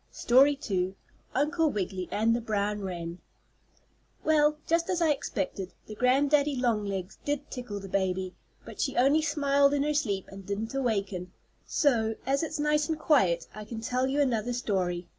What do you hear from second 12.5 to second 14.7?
nice and quiet I can tell you another